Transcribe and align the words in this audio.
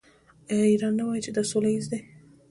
آیا 0.51 0.65
ایران 0.71 0.93
نه 0.99 1.03
وايي 1.07 1.21
چې 1.25 1.31
دا 1.35 1.43
سوله 1.51 1.69
ییز 1.73 1.85
دی؟ 1.91 1.99